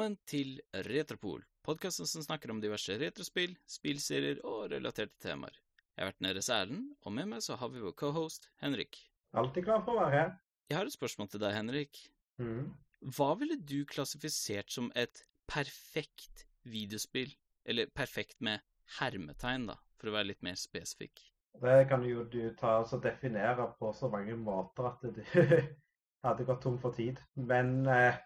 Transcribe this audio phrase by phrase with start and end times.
[0.00, 0.54] Velkommen til
[0.86, 5.58] Retropol, podkasten som snakker om diverse retrospill, spillserier og relaterte temaer.
[5.92, 8.96] Jeg har vært nede hos Erlend, og med meg så har vi vår cohost Henrik.
[9.36, 10.30] Alltid klar for å være her.
[10.72, 12.00] Jeg har et spørsmål til deg, Henrik.
[12.40, 12.70] Mm.
[13.18, 15.20] Hva ville du klassifisert som et
[15.52, 17.36] perfekt videospill?
[17.68, 18.64] Eller perfekt med
[19.02, 21.26] hermetegn, da, for å være litt mer spesifikk.
[21.60, 25.20] Det kan jo du ta og definere på så mange måter at du
[26.24, 27.20] hadde gått tom for tid.
[27.36, 28.16] Men eh,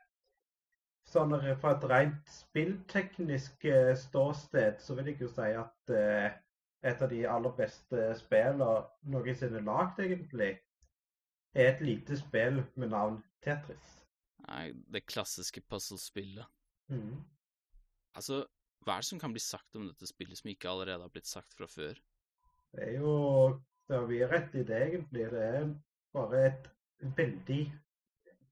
[1.09, 6.31] sånn fra et rent spillteknisk eh, ståsted, så vil jeg jo si at eh,
[6.85, 8.71] et av de aller beste spillene
[9.13, 10.53] noensinne lagd, egentlig,
[11.55, 13.95] er et lite spill med navn Tetris.
[14.45, 16.45] Nei, det klassiske puzzlespillet.
[16.93, 17.23] Mm.
[18.19, 18.43] Altså,
[18.85, 21.31] hva er det som kan bli sagt om dette spillet som ikke allerede har blitt
[21.31, 21.97] sagt fra før?
[22.75, 23.15] Det er jo
[23.85, 25.27] Det har vi rett i det, egentlig.
[25.29, 25.67] Det er
[26.17, 26.69] bare et
[27.17, 27.65] veldig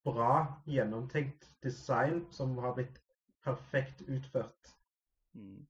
[0.07, 2.99] bra gjennomtenkt design som har blitt
[3.45, 4.73] perfekt utført.
[5.35, 5.63] Mm.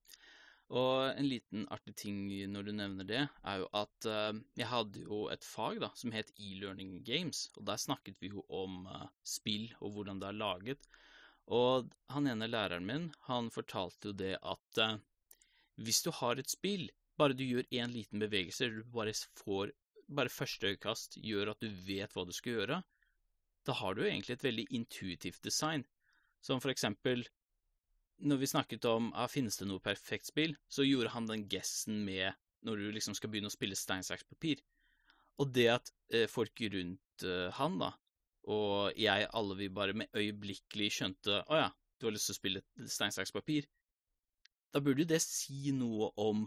[0.72, 5.02] Og en liten artig ting når du nevner det, er jo at uh, jeg hadde
[5.04, 9.04] jo et fag da, som het e-learning games, og der snakket vi jo om uh,
[9.20, 10.88] spill og hvordan det er laget.
[11.52, 14.96] Og han ene læreren min, han fortalte jo det at uh,
[15.76, 16.88] hvis du har et spill,
[17.20, 19.12] bare du gjør én liten bevegelse, du bare
[19.44, 19.76] får
[20.12, 22.80] bare første øyekast gjør at du vet hva du skal gjøre,
[23.66, 25.84] da har du egentlig et veldig intuitivt design.
[26.42, 27.24] Som for eksempel,
[28.22, 32.02] når vi snakket om ah, finnes det noe perfekt spill, så gjorde han den gesten
[32.06, 32.32] med
[32.66, 34.62] når du liksom skal begynne å spille stein, saks, papir.
[35.42, 37.92] Og det at eh, folk rundt eh, han, da,
[38.50, 42.40] og jeg, alle vi bare med øyeblikkelig skjønte å ja, du har lyst til å
[42.40, 43.68] spille stein, saks, papir,
[44.74, 46.46] da burde jo det si noe om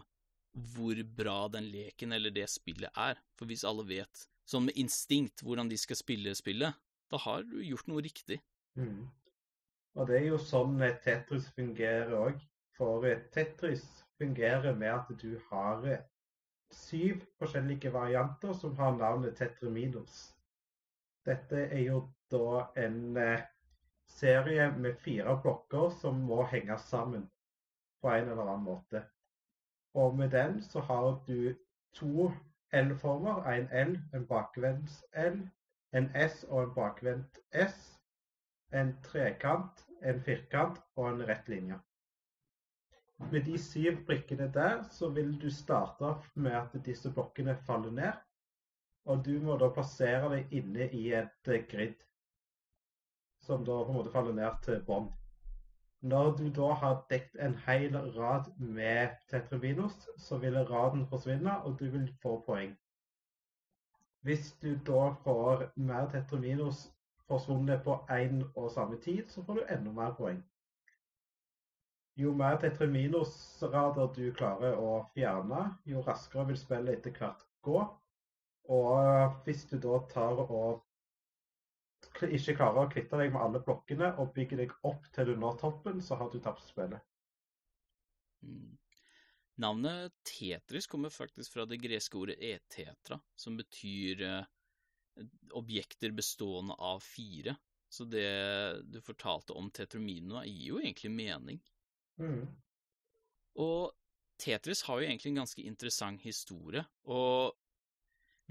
[0.76, 3.20] hvor bra den leken eller det spillet er.
[3.36, 6.76] For hvis alle vet, sånn med instinkt, hvordan de skal spille spillet,
[7.10, 8.40] da har du gjort noe riktig.
[8.78, 9.06] Mm.
[9.96, 12.42] Og det er jo sånn Tetris fungerer òg.
[12.76, 13.84] For Tetris
[14.20, 15.86] fungerer med at du har
[16.74, 20.18] syv forskjellige varianter som har navnet Tetraminos.
[21.26, 23.46] Dette er jo da en eh,
[24.10, 27.26] serie med fire blokker som må henge sammen
[28.02, 29.02] på en eller annen måte.
[29.96, 31.54] Og med den så har du
[31.94, 32.30] to
[32.72, 33.46] L-former.
[33.50, 35.40] En L, en bakvendt L,
[35.92, 37.76] en S og en bakvendt S.
[38.72, 41.78] En trekant, en firkant og en rett linje.
[43.32, 48.12] Med de syv brikkene der, så vil du starte med at disse blokkene faller ned.
[49.06, 52.02] Og du må da plassere dem inne i et eh, grid,
[53.46, 55.06] som da på en måte faller ned til bånn.
[56.02, 61.78] Når du da har dekt en hel rad med tetravinos, så vil raden forsvinne, og
[61.80, 62.74] du vil få poeng.
[64.26, 66.86] Hvis du da får mer tetravinos
[67.30, 70.40] forsvunnet på én og samme tid, så får du enda mer poeng.
[72.18, 77.82] Jo mer tetravinos-rader du klarer å fjerne, jo raskere vil spillet etter hvert gå.
[78.78, 80.82] Og hvis du da tar og
[82.24, 85.60] ikke klarer å kvitte deg med alle blokkene og bygger deg opp til du når
[85.62, 87.04] toppen, så har du tapt spillet.
[88.42, 88.74] Mm.
[89.62, 95.24] Navnet Tetris kommer faktisk fra det greske ordet etetra, som betyr eh,
[95.56, 97.56] objekter bestående av fire.
[97.88, 98.28] Så det
[98.92, 101.60] du fortalte om tetromino, gir jo egentlig mening.
[102.20, 102.42] Mm.
[103.62, 103.94] Og
[104.36, 107.56] Tetris har jo egentlig en ganske interessant historie, og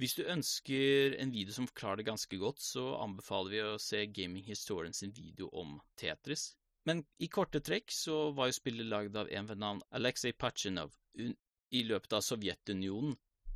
[0.01, 4.01] hvis du ønsker en video som forklarer det ganske godt, så anbefaler vi å se
[4.11, 6.49] Gaming Historian sin video om Tetris.
[6.85, 10.93] Men i korte trekk så var jo spillet lagd av en ved navn Aleksej Pachinov
[11.15, 13.15] i løpet av Sovjetunionen,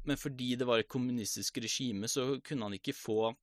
[0.10, 3.34] men fordi det var et kommunistisk regime, så kunne han ikke få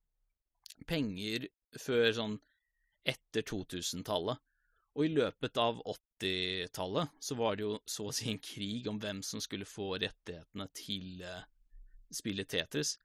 [0.89, 1.47] penger
[1.79, 2.35] før sånn
[3.07, 4.43] etter 2000-tallet.
[4.97, 8.97] Og i løpet av 80-tallet så var det jo så å si en krig om
[8.99, 11.43] hvem som skulle få rettighetene til uh,
[12.09, 12.95] spillet Tetris.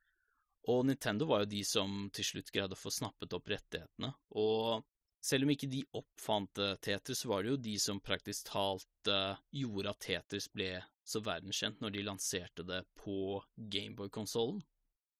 [0.72, 4.12] Og Nintendo var jo de som til slutt greide å få snappet opp rettighetene.
[4.40, 4.86] Og
[5.22, 9.38] selv om ikke de oppfant Tetris, så var det jo de som praktisk talt uh,
[9.54, 10.72] gjorde at Tetris ble
[11.06, 14.62] så verdenskjent når de lanserte det på Gameboy-konsollen.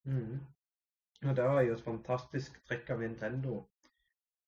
[0.05, 0.41] Mm.
[1.23, 3.61] Og det var jo et fantastisk trekk av Nintendo.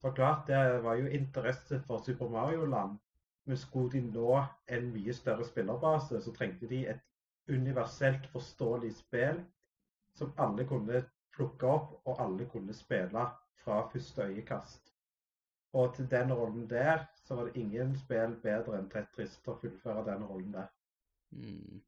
[0.02, 2.98] For klart, det var jo interesse for Super Mario-land.
[3.46, 4.38] Men skulle de nå
[4.72, 7.02] en mye større spillerbase, så trengte de et
[7.48, 9.42] universelt forståelig spill
[10.16, 11.02] som alle kunne
[11.36, 13.26] plukke opp, og alle kunne spille
[13.64, 14.93] fra første øyekast.
[15.74, 19.58] Og til den rollen der, så var det ingen spill bedre enn Tetris til å
[19.58, 20.70] fullføre den rollen der.
[21.34, 21.82] Mm.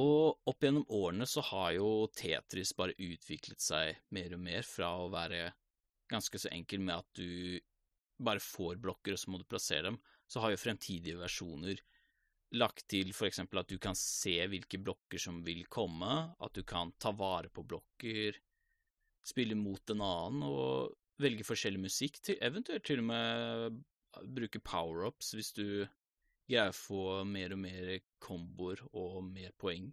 [0.00, 4.92] Og opp gjennom årene så har jo Tetris bare utviklet seg mer og mer fra
[5.00, 5.48] å være
[6.10, 7.60] ganske så enkel med at du
[8.20, 9.98] bare får blokker, og så må du plassere dem,
[10.28, 11.80] så har jo fremtidige versjoner
[12.60, 13.40] lagt til f.eks.
[13.44, 17.64] at du kan se hvilke blokker som vil komme, at du kan ta vare på
[17.64, 18.36] blokker,
[19.26, 23.80] spille mot en annen og velge forskjellig musikk, til, eventuelt til og med
[24.36, 25.66] bruke power-ups hvis du
[26.50, 27.90] greier å få mer og mer
[28.22, 29.90] komboer og mer poeng.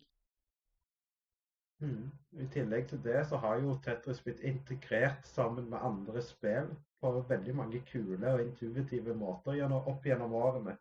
[1.83, 2.09] Mm.
[2.41, 6.71] I tillegg til det så har jo Tetris blitt integrert sammen med andre spill
[7.01, 10.73] på veldig mange kule og intuitive måter gjennom, opp gjennom årene.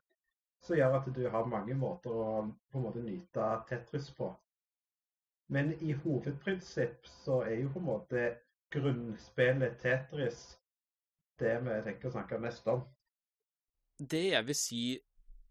[0.64, 2.30] Som gjør at du har mange måter å
[2.72, 4.30] på en måte nyte Tetris på.
[5.52, 8.24] Men i hovedprinsipp så er jo på en måte
[8.76, 10.44] grunnspillet Tetris
[11.40, 12.84] det vi tenker å snakke mest om.
[13.96, 14.84] Det jeg vil si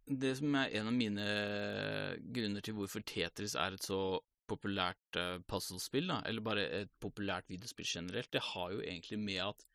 [0.05, 1.23] Det som er en av mine
[2.35, 7.49] grunner til hvorfor Tetris er et så populært uh, puzzlespill, da, eller bare et populært
[7.49, 9.65] videospill generelt, det har jo egentlig med at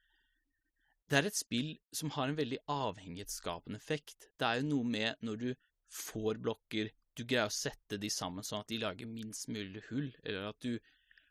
[1.10, 4.28] det er et spill som har en veldig avhengighetsskapende effekt.
[4.38, 5.48] Det er jo noe med når du
[5.90, 10.12] får blokker, du greier å sette de sammen sånn at de lager minst mulig hull,
[10.22, 10.78] eller at du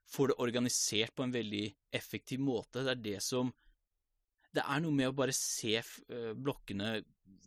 [0.09, 1.65] får det organisert på en veldig
[1.95, 2.83] effektiv måte.
[2.83, 3.53] Det er det som
[4.49, 7.03] Det er noe med å bare se uh, blokkene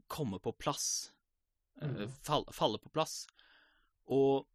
[0.06, 1.11] komme på plass,
[1.82, 2.12] uh, mm.
[2.23, 3.25] fall, falle på plass.
[4.14, 4.47] Og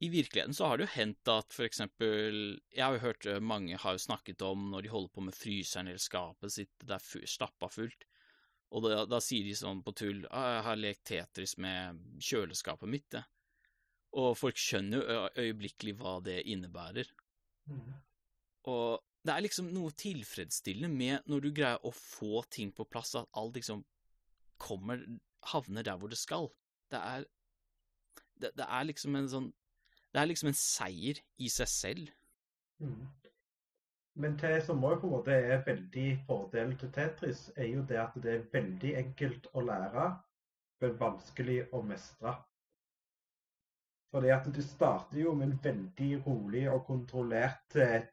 [0.00, 2.36] i virkeligheten så har det jo hendt at for eksempel
[2.72, 5.36] Jeg har jo hørt eh, mange har jo snakket om når de holder på med
[5.36, 8.06] fryseren eller skapet sitt, det er stappa fullt,
[8.72, 12.88] og da, da, sier de sånn på tull ah, 'Jeg har lekt Tetris med kjøleskapet
[12.88, 13.28] mitt', jeg.
[14.18, 17.10] Og folk skjønner jo øyeblikkelig hva det innebærer.
[17.70, 17.92] Mm.
[18.70, 23.14] Og det er liksom noe tilfredsstillende med når du greier å få ting på plass,
[23.14, 23.84] at alt liksom
[24.60, 25.02] kommer
[25.50, 26.50] Havner der hvor det skal.
[26.92, 27.22] Det er
[28.40, 29.46] det, det er liksom en sånn
[30.10, 32.10] det er liksom en seier i seg selv.
[32.82, 33.06] Mm.
[34.20, 38.00] Men det som òg på en måte er veldig fordelen til Tetris, er jo det
[38.02, 40.06] at det er veldig enkelt å lære,
[40.82, 42.34] men vanskelig å mestre.
[44.10, 48.08] Fordi at du starter jo med en veldig rolig og kontrollert eh,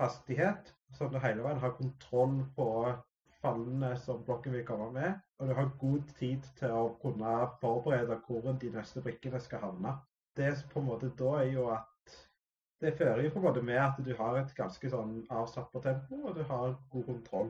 [0.00, 2.68] hastighet, sånn at du hele veien har kontroll på
[3.42, 8.16] fallene som blokken vil komme med, og du har god tid til å kunne forberede
[8.26, 9.98] hvor de neste brikkene skal havne
[10.38, 12.16] det på en måte da er jo at
[12.82, 15.82] det fører jo på en måte med at du har et ganske sånn avsatt på
[15.82, 17.48] tempo, og du har god kontroll.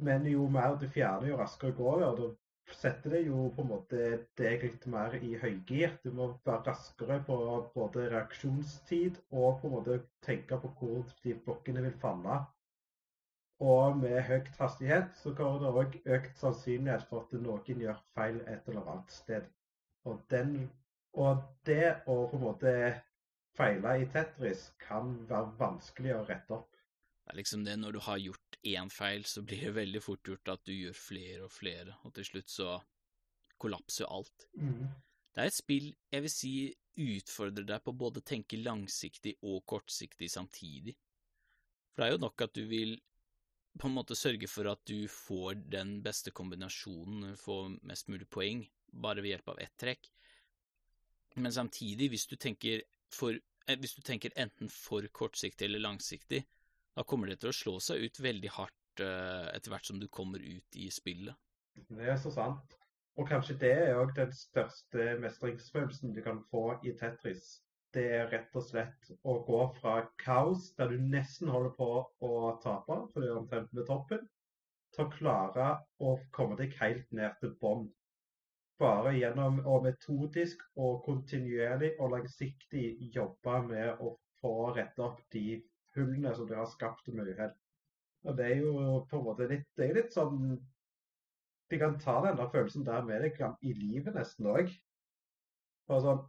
[0.00, 2.06] Men jo mer du fjerner, jo raskere går det.
[2.08, 2.28] og Da
[2.72, 4.00] setter det jo på en måte
[4.40, 5.96] deg litt mer i høygir.
[6.04, 7.38] Du må være raskere på
[7.74, 12.40] både reaksjonstid og på en måte tenke på hvor de blokkene vil falle.
[13.64, 18.40] Og med høyt hastighet så går det òg økt sannsynlighet for at noen gjør feil
[18.42, 19.46] et eller annet sted.
[20.04, 20.56] Og den
[21.14, 22.70] og det å på en måte
[23.54, 26.70] feile i Tetris kan være vanskelig å rette opp.
[27.24, 30.28] Det er liksom det når du har gjort én feil, så blir det veldig fort
[30.28, 32.76] gjort at du gjør flere og flere, og til slutt så
[33.60, 34.48] kollapser alt.
[34.58, 34.86] Mm.
[35.34, 36.54] Det er et spill jeg vil si
[36.94, 40.94] utfordrer deg på både å tenke langsiktig og kortsiktig samtidig.
[41.94, 42.94] For det er jo nok at du vil
[43.80, 48.62] på en måte sørge for at du får den beste kombinasjonen, får mest mulig poeng,
[48.86, 50.10] bare ved hjelp av ett trekk.
[51.34, 53.34] Men samtidig, hvis du tenker, for,
[53.66, 56.44] eh, hvis du tenker enten for kortsiktig eller langsiktig,
[56.94, 60.06] da kommer det til å slå seg ut veldig hardt uh, etter hvert som du
[60.08, 61.34] kommer ut i spillet.
[61.90, 62.76] Det er så sant.
[63.18, 67.60] Og kanskje det er òg den største mestringsfølelsen du kan få i Tetris.
[67.94, 71.90] Det er rett og slett å gå fra kaos, der du nesten holder på
[72.26, 72.32] å
[72.62, 74.24] tape, for du er omtrent med toppen,
[74.94, 75.68] til å klare
[76.02, 77.86] å komme deg helt ned til bånn
[78.80, 85.60] bare gjennom å metodisk og kontinuerlig og langsiktig jobbe med å få rette opp de
[85.96, 87.52] hullene som de har skapt med uhell.
[88.24, 90.54] Og det er jo på en måte litt, det er litt sånn
[91.70, 94.68] De kan ta den der følelsen der med deg i livet nesten òg.
[95.88, 96.20] Sånn,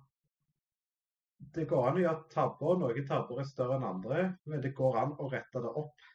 [1.56, 2.80] det går an å gjøre tabber.
[2.80, 6.08] Noen tabber er større enn andre, men det går an å rette det opp.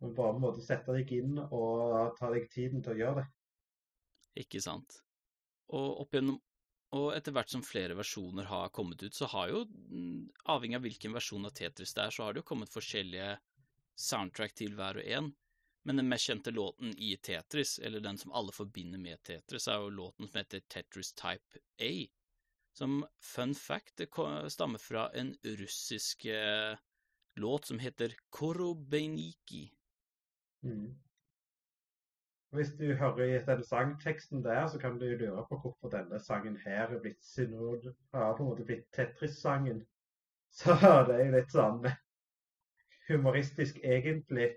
[0.00, 3.26] Men bare måte sette deg inn og ta deg tiden til å gjøre det.
[4.44, 4.98] Ikke sant.
[5.70, 6.40] Og opp gjennom
[6.96, 10.86] og etter hvert som flere versjoner har kommet ut, så har jo, mm, avhengig av
[10.86, 13.36] hvilken versjon av Tetris det er, så har det jo kommet forskjellige
[13.94, 15.30] soundtrack til hver og en.
[15.86, 19.80] Men den mest kjente låten i Tetris, eller den som alle forbinder med Tetris, er
[19.80, 21.92] jo låten som heter Tetris Type A.
[22.76, 24.02] Som fun fact
[24.52, 25.32] stammer fra en
[25.62, 26.74] russisk eh,
[27.40, 29.70] låt som heter Korobeiniki.
[30.62, 30.98] Mm.
[32.50, 36.56] Hvis du hører i den sangteksten der, så kan du lure på hvorfor denne sangen
[36.64, 39.84] her er blitt synod, har på en måte blitt Tetris-sangen.
[40.58, 40.74] Så
[41.06, 41.84] det er jo litt sånn
[43.06, 44.48] humoristisk, egentlig.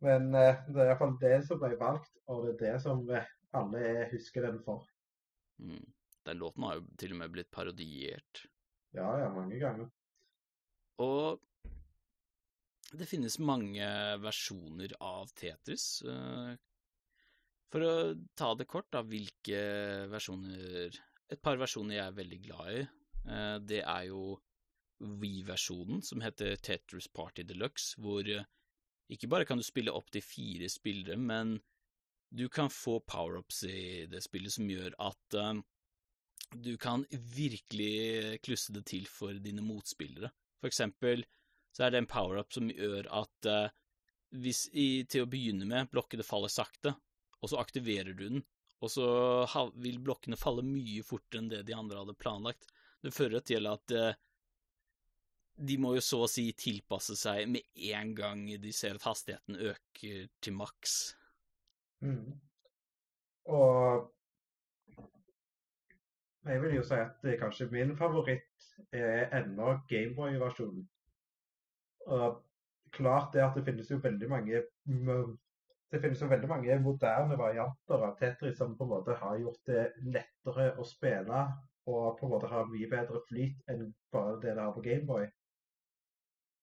[0.00, 3.28] Men eh, det er iallfall det som ble valgt, og det er det som eh,
[3.52, 4.86] alle husker den for.
[5.60, 5.84] Mm.
[6.24, 8.46] Den låten har jo til og med blitt parodiert.
[8.96, 9.92] Ja, ja, mange ganger.
[11.00, 11.40] Og
[12.96, 13.86] det finnes mange
[14.24, 16.00] versjoner av Tetris.
[17.70, 17.94] For å
[18.38, 19.60] ta det kort, da, hvilke
[20.10, 20.96] versjoner
[21.30, 22.80] Et par versjoner jeg er veldig glad i.
[23.30, 24.40] eh, Det er jo
[25.00, 28.48] Wii-versjonen, som heter Tetris Party Deluxe, hvor eh,
[29.08, 31.60] ikke bare kan du spille opp til fire spillere, men
[32.30, 35.62] du kan få power-ups i det spillet som gjør at eh,
[36.50, 40.32] du kan virkelig klusse det til for dine motspillere.
[40.58, 41.22] For eksempel
[41.70, 43.50] så er det en power-up som gjør at
[44.34, 46.96] hvis i, til å begynne med blokkene faller sakte,
[47.40, 48.42] og så aktiverer du den,
[48.80, 49.06] og så
[49.80, 52.68] vil blokkene falle mye fortere enn det de andre hadde planlagt.
[53.00, 54.18] Det fører til at eh,
[55.60, 59.58] de må jo så å si tilpasse seg med en gang de ser at hastigheten
[59.72, 60.94] øker til maks.
[62.00, 62.32] Mm.
[63.52, 64.08] Og
[66.48, 70.86] jeg vil jo si at er kanskje min favoritt er ennå Gameboy-versjonen.
[72.08, 72.40] Og
[72.96, 74.62] klart det at det finnes jo veldig mange
[75.90, 79.70] det finnes jo veldig mange moderne varianter av Tetris som på en måte har gjort
[79.70, 81.42] det lettere å spille
[81.90, 85.26] og på en måte har mye bedre flyt enn bare det det har på Gameboy.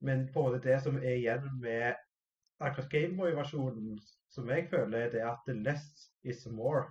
[0.07, 1.97] Men på en måte det som er igjen med
[2.63, 3.97] akkurat Gameboy-versjonen,
[4.33, 5.89] som jeg føler, er det at less
[6.23, 6.85] is more.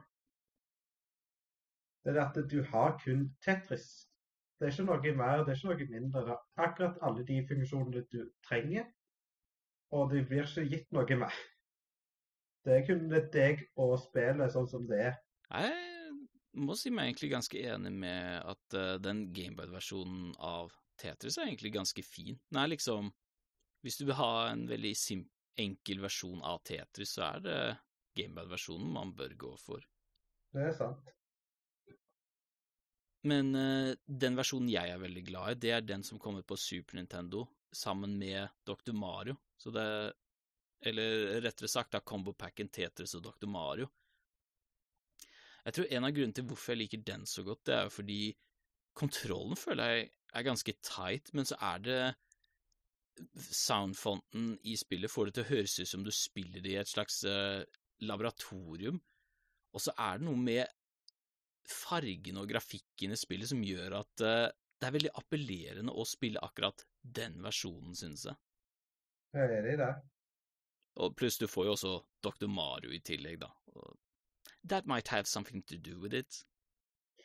[2.05, 4.07] Det er at du har kun Tetris.
[4.59, 6.23] Det er ikke noe mer, det er ikke noe mindre.
[6.27, 8.87] Det er akkurat alle de funksjonene du trenger,
[9.91, 11.35] og det blir ikke gitt noe mer.
[12.67, 15.19] Det er kun litt deg og spillet sånn som det er.
[15.53, 21.47] Jeg må si meg egentlig ganske enig med at uh, den Gameboy-versjonen av Tetris er
[21.47, 22.35] egentlig ganske fin.
[22.51, 23.13] Den er liksom
[23.85, 24.95] Hvis du vil ha en veldig
[25.63, 27.61] enkel versjon av Tetris, så er det
[28.19, 29.85] Gameboy-versjonen man bør gå for.
[30.57, 31.13] Det er sant.
[33.31, 36.59] Men uh, den versjonen jeg er veldig glad i, det er den som kommer på
[36.59, 38.91] Super Nintendo sammen med Dr.
[38.97, 39.37] Mario.
[39.57, 39.87] Så det
[40.85, 43.49] Eller rettere sagt, da combopacken Tetris og Dr.
[43.49, 43.89] Mario.
[45.67, 47.95] Jeg tror en av grunnene til hvorfor jeg liker den så godt, det er jo
[47.97, 48.21] fordi
[48.97, 50.05] kontrollen føler jeg
[50.37, 52.01] er ganske tight, men så er det
[53.49, 56.91] Soundfonten i spillet får det til å høres ut som du spiller det i et
[56.91, 57.65] slags uh,
[58.05, 58.99] laboratorium,
[59.73, 60.75] og så er det noe med
[61.67, 66.43] fargen og grafikken i spillet som gjør at uh, det er veldig appellerende å spille
[66.45, 68.37] akkurat den versjonen, synes jeg.
[69.33, 69.91] Jeg er enig i det.
[70.97, 72.49] Og pluss du får jo også Dr.
[72.49, 73.51] Mario i tillegg, da.
[73.77, 73.97] Og
[74.69, 76.45] that might have something to do with it.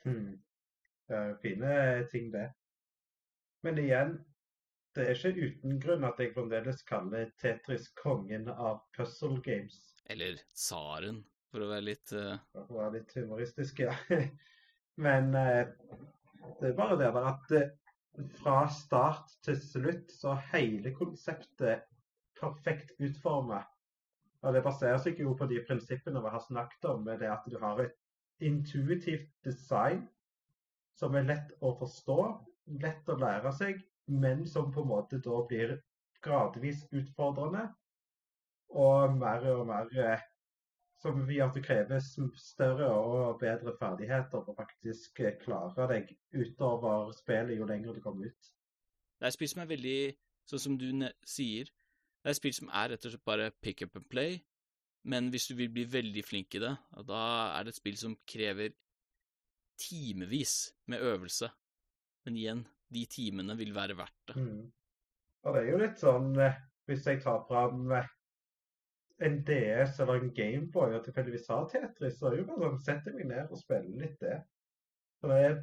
[0.04, 0.42] Hmm.
[1.08, 2.52] Det er fine ting, det.
[3.64, 4.14] Men igjen,
[4.96, 9.78] det er ikke uten grunn at jeg fremdeles kaller Tetris kongen av puzzle games.
[10.12, 12.40] Eller tsaren, for å være litt uh...
[12.56, 13.96] For å være litt humoristisk, ja.
[15.06, 15.68] Men uh,
[16.60, 17.70] det er bare det at uh,
[18.42, 21.88] fra start til slutt så hele konseptet
[22.42, 23.68] perfekt utformet.
[24.42, 27.46] Og det baserer seg jo på de prinsippene vi har snakket om, med det at
[27.50, 27.98] du har et
[28.42, 30.08] intuitivt design
[30.98, 32.18] som er lett å forstå,
[32.82, 33.80] lett å lære seg,
[34.10, 35.78] men som på en måte da blir
[36.26, 37.70] gradvis utfordrende.
[38.82, 40.22] Og mer og mer eh,
[41.02, 47.12] som vi at det kreves større og bedre ferdigheter for faktisk eh, klare deg utover
[47.18, 48.52] spillet jo lenger du kommer ut.
[49.20, 50.00] Det er spill som veldig,
[50.50, 50.88] sånn som du
[51.28, 51.70] sier,
[52.22, 54.38] det er spill som er rett og slett bare pick up and play,
[55.10, 56.76] men hvis du vil bli veldig flink i det,
[57.10, 57.22] da
[57.58, 58.76] er det et spill som krever
[59.82, 60.56] timevis
[60.94, 61.50] med øvelse.
[62.26, 64.36] Men igjen, de timene vil være verdt det.
[64.38, 64.68] Mm.
[65.42, 68.10] Og det er jo litt sånn eh, Hvis jeg tar fram eh,
[69.26, 73.16] en DS eller en Gameboy og tilfeldigvis har Tetris, så er jo bare sånn setter
[73.16, 74.38] meg ned og spiller litt det.
[75.22, 75.58] For det er,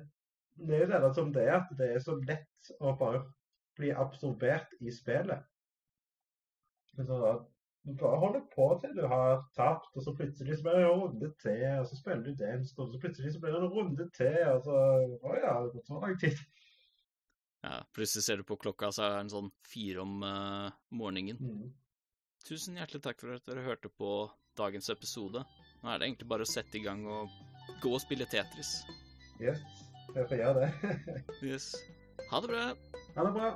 [0.63, 3.25] det er jo det som det er, at det er så lett å bare
[3.79, 5.43] bli absorbert i spillet.
[7.07, 10.85] Så du bare holder på til du har tapt, og så plutselig så blir det
[10.85, 13.61] en runde til, og så spiller du det en stund, så plutselig så blir det
[13.63, 14.79] en runde til, og så
[15.23, 16.43] Å ja, det går så lang tid.
[17.65, 21.41] Ja, plutselig ser du på klokka, så er den sånn fire om uh, morgenen.
[21.41, 21.71] Mm.
[22.47, 24.13] Tusen hjertelig takk for at dere hørte på
[24.59, 25.43] dagens episode.
[25.83, 27.33] Nå er det egentlig bare å sette i gang og
[27.83, 28.81] gå og spille Tetris.
[29.43, 29.63] Yes,
[30.15, 30.95] jeg får gjøre det.
[31.51, 31.73] Yes.
[32.31, 32.63] Ha det bra!
[33.15, 33.51] Ha det bra.